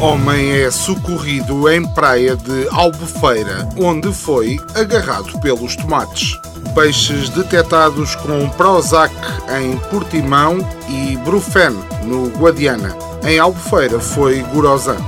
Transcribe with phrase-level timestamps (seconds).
[0.00, 6.38] Homem é socorrido em praia de Albufeira, onde foi agarrado pelos tomates.
[6.72, 9.12] Peixes detectados com Prozac
[9.60, 11.72] em Portimão e Brufen
[12.04, 12.96] no Guadiana.
[13.24, 14.98] Em Albufeira foi Gorosan.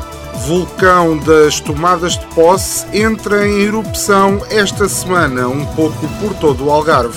[0.47, 6.71] Vulcão das tomadas de posse entra em erupção esta semana, um pouco por todo o
[6.71, 7.17] Algarve.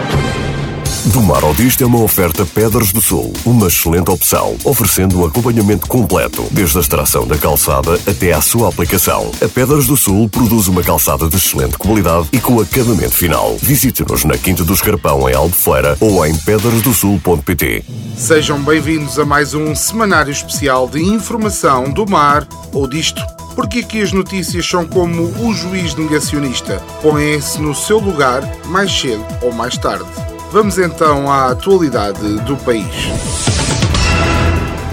[1.13, 5.25] Do Mar ao Disto é uma oferta Pedras do Sul, uma excelente opção, oferecendo um
[5.25, 9.29] acompanhamento completo, desde a extração da calçada até à sua aplicação.
[9.43, 13.57] A Pedras do Sul produz uma calçada de excelente qualidade e com acabamento final.
[13.61, 17.83] Visite-nos na Quinta do Escarpão, em Albufeira, ou em pedrasdosul.pt.
[18.15, 23.21] Sejam bem-vindos a mais um semanário especial de informação do mar ou disto.
[23.53, 29.25] Porque aqui as notícias são como o juiz negacionista, põem-se no seu lugar mais cedo
[29.41, 30.30] ou mais tarde.
[30.51, 32.85] Vamos então à atualidade do país.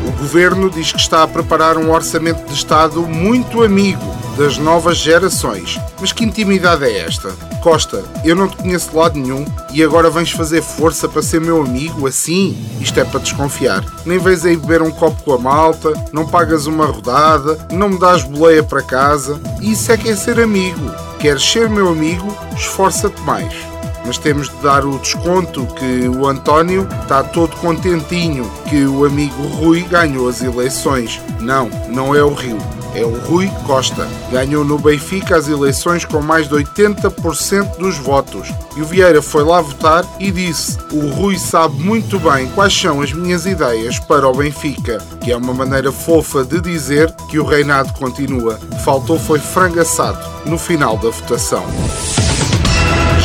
[0.07, 4.01] O governo diz que está a preparar um orçamento de Estado muito amigo
[4.37, 5.81] das novas gerações.
[6.01, 7.31] Mas que intimidade é esta?
[7.61, 11.41] Costa, eu não te conheço de lado nenhum e agora vens fazer força para ser
[11.41, 12.57] meu amigo assim?
[12.81, 13.85] Isto é para desconfiar.
[14.07, 17.99] Nem vens aí beber um copo com a malta, não pagas uma rodada, não me
[17.99, 19.41] dás boleia para casa.
[19.61, 20.89] Isso é que é ser amigo.
[21.19, 22.33] Queres ser meu amigo?
[22.57, 23.68] Esforça-te mais
[24.09, 29.43] mas temos de dar o desconto que o António está todo contentinho que o amigo
[29.49, 31.21] Rui ganhou as eleições.
[31.41, 32.57] Não, não é o Rio.
[32.95, 34.09] É o Rui Costa.
[34.33, 38.49] Ganhou no Benfica as eleições com mais de 80% dos votos.
[38.79, 43.03] E o Vieira foi lá votar e disse: O Rui sabe muito bem quais são
[43.03, 47.45] as minhas ideias para o Benfica, que é uma maneira fofa de dizer que o
[47.45, 48.59] reinado continua.
[48.83, 51.63] Faltou foi frangaçado no final da votação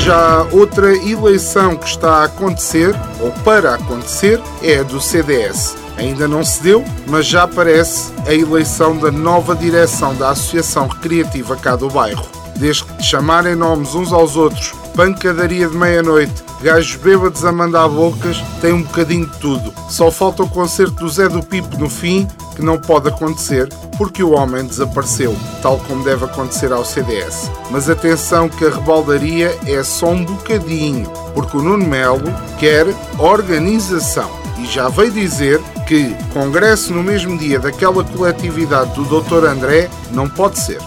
[0.04, 5.78] já outra eleição que está a acontecer, ou para acontecer, é a do CDS.
[5.96, 11.56] Ainda não se deu, mas já aparece a eleição da nova direção da Associação Recreativa
[11.56, 12.26] cá do bairro.
[12.58, 18.38] Desde que chamarem nomes uns aos outros, pancadaria de meia-noite, gajos bêbados a mandar bocas,
[18.62, 19.74] tem um bocadinho de tudo.
[19.90, 23.68] Só falta o concerto do Zé do Pipo no fim, que não pode acontecer
[23.98, 27.50] porque o homem desapareceu, tal como deve acontecer ao CDS.
[27.72, 32.86] Mas atenção que a rebaldaria é só um bocadinho, porque o Nuno Melo quer
[33.18, 39.46] organização e já veio dizer que congresso no mesmo dia daquela coletividade do Dr.
[39.46, 40.80] André não pode ser.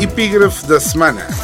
[0.00, 1.43] Epígrafe da semana.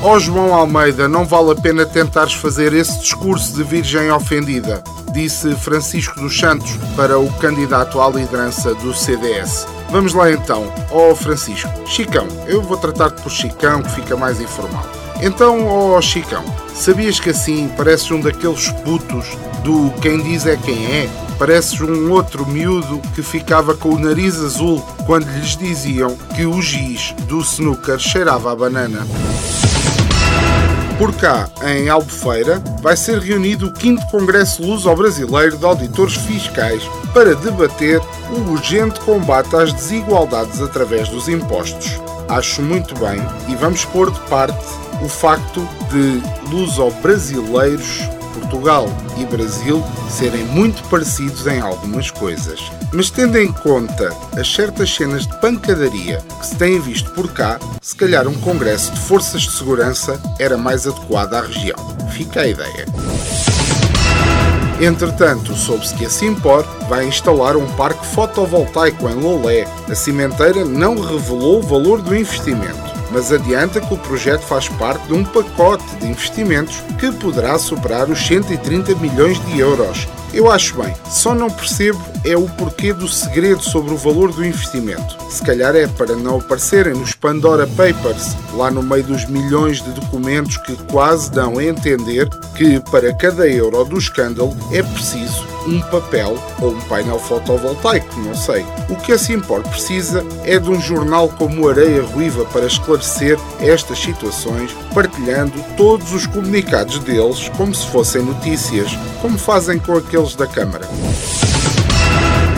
[0.00, 4.82] Ó oh João Almeida, não vale a pena tentares fazer esse discurso de virgem ofendida,
[5.12, 9.66] disse Francisco dos Santos para o candidato à liderança do CDS.
[9.90, 11.68] Vamos lá então, ó oh Francisco.
[11.84, 14.86] Chicão, eu vou tratar-te por Chicão, que fica mais informal.
[15.20, 16.44] Então, ó oh Chicão,
[16.74, 21.10] sabias que assim pareces um daqueles putos do quem diz é quem é?
[21.40, 26.62] Pareces um outro miúdo que ficava com o nariz azul quando lhes diziam que o
[26.62, 29.04] giz do snooker cheirava a banana.
[30.98, 36.82] Por cá, em Albufeira, vai ser reunido o 5 Congresso Luso-Brasileiro de Auditores Fiscais
[37.14, 38.00] para debater
[38.32, 42.00] o urgente combate às desigualdades através dos impostos.
[42.28, 44.58] Acho muito bem e vamos pôr de parte
[45.00, 48.86] o facto de luso-brasileiros Portugal
[49.16, 52.60] e Brasil serem muito parecidos em algumas coisas.
[52.92, 57.58] Mas tendo em conta as certas cenas de pancadaria que se têm visto por cá,
[57.82, 61.78] se calhar um congresso de forças de segurança era mais adequado à região.
[62.10, 62.86] Fica a ideia.
[64.80, 69.66] Entretanto, soube-se que a Simpor vai instalar um parque fotovoltaico em Lolé.
[69.90, 75.06] A cimenteira não revelou o valor do investimento mas adianta que o projeto faz parte
[75.06, 80.80] de um pacote de investimentos que poderá superar os 130 milhões de euros Eu acho
[80.80, 85.16] bem, só não percebo é o porquê do segredo sobre o valor do investimento.
[85.30, 89.92] Se calhar é para não aparecerem nos Pandora Papers, lá no meio dos milhões de
[89.92, 95.80] documentos que quase dão a entender que para cada euro do escândalo é preciso um
[95.82, 98.66] papel ou um painel fotovoltaico, não sei.
[98.88, 104.00] O que esse import precisa é de um jornal como Areia Ruiva para esclarecer estas
[104.00, 108.90] situações, partilhando todos os comunicados deles como se fossem notícias,
[109.22, 110.88] como fazem com aqueles da Câmara.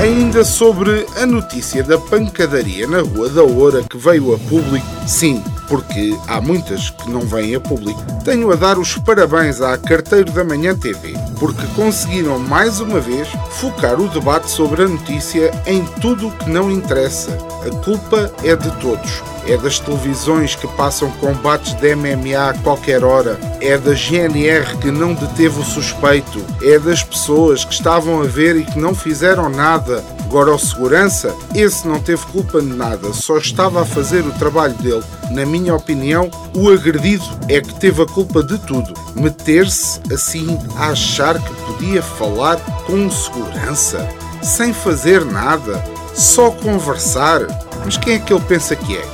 [0.01, 5.45] Ainda sobre a notícia da pancadaria na Rua da Oura que veio a público, sim,
[5.71, 10.33] porque há muitas que não vêm a público, tenho a dar os parabéns à Carteiro
[10.33, 15.85] da Manhã TV, porque conseguiram mais uma vez focar o debate sobre a notícia em
[16.01, 17.39] tudo o que não interessa.
[17.65, 23.05] A culpa é de todos é das televisões que passam combates de MMA a qualquer
[23.05, 28.25] hora, é da GNR que não deteve o suspeito, é das pessoas que estavam a
[28.25, 30.05] ver e que não fizeram nada.
[30.31, 34.75] Agora, o segurança, esse não teve culpa de nada, só estava a fazer o trabalho
[34.75, 35.03] dele.
[35.33, 38.95] Na minha opinião, o agredido é que teve a culpa de tudo.
[39.17, 44.09] Meter-se assim a achar que podia falar com segurança,
[44.41, 45.85] sem fazer nada,
[46.15, 47.41] só conversar.
[47.85, 49.05] Mas quem é que ele pensa que é?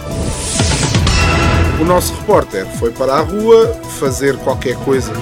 [1.81, 3.69] O nosso repórter foi para a rua
[3.99, 5.15] fazer qualquer coisa.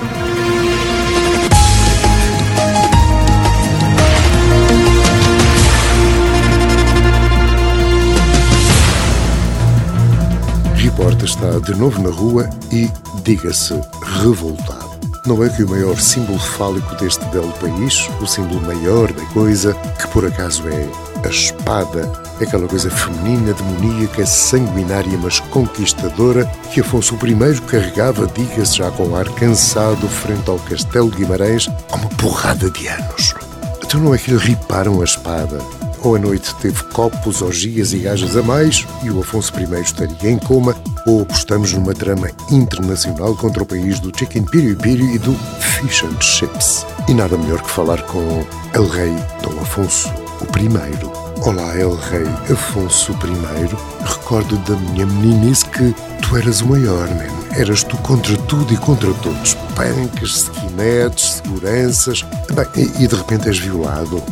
[11.45, 12.91] Está de novo na rua e,
[13.23, 13.79] diga-se,
[14.23, 14.95] revoltado.
[15.27, 19.75] Não é que o maior símbolo fálico deste belo país, o símbolo maior da coisa,
[19.99, 20.89] que por acaso é
[21.27, 22.11] a espada,
[22.41, 29.29] aquela coisa feminina, demoníaca, sanguinária, mas conquistadora, que Afonso I carregava, diga-se já com ar
[29.31, 33.35] cansado, frente ao Castelo de Guimarães, há uma porrada de anos.
[33.83, 35.59] Então não é que lhe riparam a espada?
[36.05, 40.31] Ou a noite teve copos, orgias e gajas a mais e o Afonso I estaria
[40.31, 45.19] em coma, ou apostamos numa trama internacional contra o país do chicken piri piri e
[45.19, 46.85] do fish and chips.
[47.09, 51.41] E nada melhor que falar com El Rei Dom Afonso I.
[51.41, 54.05] Olá, El Rei Afonso I.
[54.05, 57.44] Recordo da minha meninice que tu eras o maior, man.
[57.57, 59.55] Eras tu contra tudo e contra todos.
[59.77, 62.25] Pancas, skinheads, seguranças.
[62.53, 64.23] Bem, e, e de repente és violado.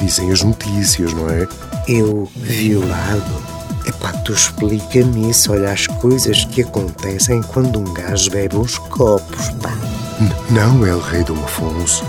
[0.00, 1.46] Dizem as notícias, não é?
[1.86, 3.42] Eu, violado?
[3.84, 5.52] Epá, tu explica-me isso.
[5.52, 9.72] Olha as coisas que acontecem quando um gajo bebe uns copos, pá.
[10.20, 12.04] N não, El Rei Dom Afonso.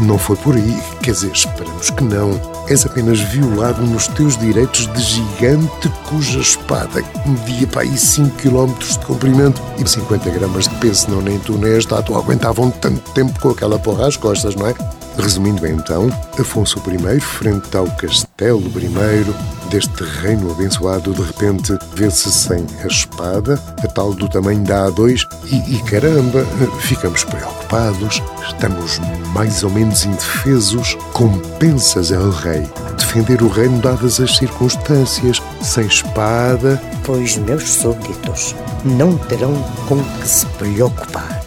[0.00, 0.82] Não foi por aí.
[1.02, 2.40] Quer dizer, esperamos que não.
[2.68, 8.72] És apenas violado nos teus direitos de gigante cuja espada media para aí 5 km
[8.78, 13.10] de comprimento e 50 gramas de peso, não nem tu nem a estátua aguentavam tanto
[13.12, 14.74] tempo com aquela porra às costas, não é?
[15.18, 16.08] Resumindo então,
[16.38, 23.54] Afonso I, frente ao Castelo I, deste reino abençoado, de repente vê-se sem a espada,
[23.82, 26.44] a tal do tamanho da A2, e, e caramba,
[26.80, 28.98] ficamos preocupados, estamos
[29.32, 30.96] mais ou menos indefesos.
[31.12, 32.68] Compensas, El Rei,
[32.98, 36.80] defender o reino dadas as circunstâncias, sem espada.
[37.04, 39.54] Pois meus súbditos não terão
[39.88, 41.40] com que se preocupar.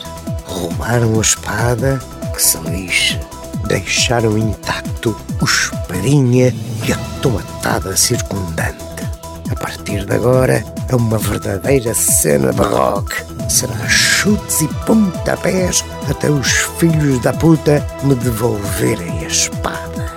[0.46, 2.00] Roubaram a espada,
[2.34, 3.20] que se lixe
[3.68, 6.54] deixaram intacto o esparinha
[6.88, 8.84] e a tomatada circundante.
[9.50, 13.24] A partir de agora é uma verdadeira cena barroque.
[13.50, 20.14] Será chutes e pontapés até os filhos da puta me devolverem a espada.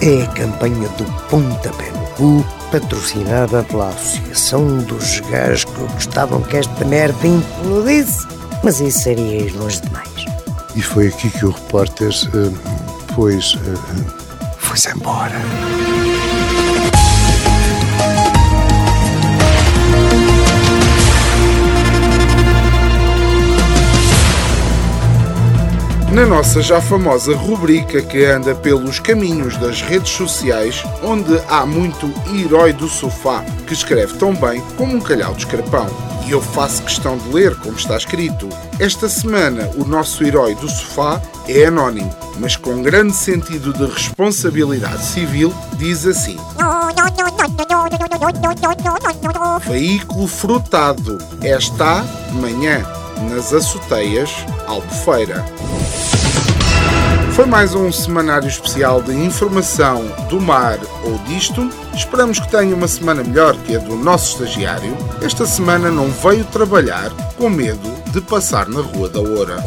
[0.00, 6.56] É a campanha do pontapé no cu, patrocinada pela Associação dos Gajos que gostavam que
[6.56, 8.26] esta merda implodisse.
[8.62, 10.24] Mas isso seria ir longe demais.
[10.74, 12.87] E foi aqui que o repórter uh,
[13.18, 15.34] depois uh, foi-se embora.
[26.12, 32.12] Na nossa já famosa rubrica que anda pelos caminhos das redes sociais, onde há muito
[32.32, 36.07] herói do sofá que escreve tão bem como um calhau de escarpão.
[36.28, 38.50] E eu faço questão de ler como está escrito.
[38.78, 45.02] Esta semana, o nosso herói do sofá é anónimo, mas com grande sentido de responsabilidade
[45.06, 46.36] civil, diz assim:
[49.66, 51.16] Veículo frutado.
[51.42, 52.84] Esta manhã,
[53.30, 54.30] nas açoteias,
[54.66, 55.42] Albufeira.
[57.32, 61.70] Foi mais um semanário especial de informação do mar ou disto.
[61.94, 64.96] Esperamos que tenha uma semana melhor que a do nosso estagiário.
[65.22, 69.62] Esta semana não veio trabalhar com medo de passar na Rua da Oura.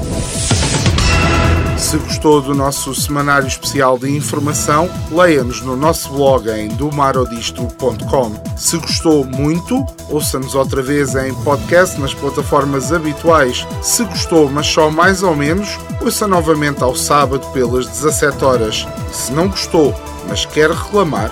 [1.81, 8.31] Se gostou do nosso semanário especial de informação, leia-nos no nosso blog em domarodisto.com.
[8.55, 13.67] Se gostou muito, ouça-nos outra vez em podcast nas plataformas habituais.
[13.81, 18.87] Se gostou, mas só mais ou menos, ouça novamente ao sábado pelas 17 horas.
[19.11, 19.93] Se não gostou,
[20.29, 21.31] mas quer reclamar,